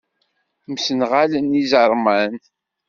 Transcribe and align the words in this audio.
Msenɣalen 0.73 1.59
iẓeṛman. 1.61 2.33